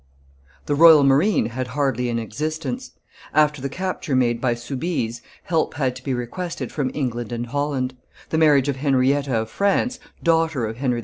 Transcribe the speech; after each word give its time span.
The 0.65 0.73
royal 0.73 1.03
marine 1.03 1.45
had 1.49 1.67
hardly 1.77 2.09
an 2.09 2.17
existence; 2.17 2.93
after 3.35 3.61
the 3.61 3.69
capture 3.69 4.15
made 4.15 4.41
by 4.41 4.55
Soubise, 4.55 5.21
help 5.43 5.75
had 5.75 5.95
to 5.95 6.03
be 6.03 6.11
requested 6.15 6.71
from 6.71 6.89
England 6.95 7.31
and 7.31 7.45
Holland; 7.45 7.95
the 8.31 8.39
marriage 8.39 8.67
of 8.67 8.77
Henrietta 8.77 9.39
of 9.41 9.51
France, 9.51 9.99
daughter 10.23 10.65
of 10.65 10.77
Henry 10.77 10.99
IV. 10.99 10.99